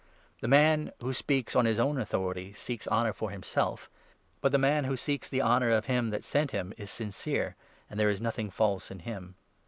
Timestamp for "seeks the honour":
4.97-5.69